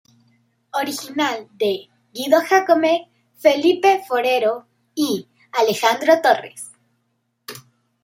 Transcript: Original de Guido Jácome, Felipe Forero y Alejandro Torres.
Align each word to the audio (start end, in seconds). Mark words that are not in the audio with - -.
Original 0.73 1.45
de 1.53 1.89
Guido 2.11 2.39
Jácome, 2.41 3.11
Felipe 3.37 4.01
Forero 4.07 4.65
y 4.95 5.27
Alejandro 5.53 6.19
Torres. 6.23 6.71